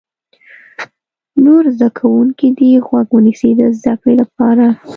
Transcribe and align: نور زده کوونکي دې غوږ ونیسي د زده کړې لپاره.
نور 1.43 1.63
زده 1.77 1.89
کوونکي 1.99 2.47
دې 2.57 2.71
غوږ 2.85 3.07
ونیسي 3.13 3.51
د 3.57 3.61
زده 3.79 3.93
کړې 4.01 4.13
لپاره. 4.21 4.65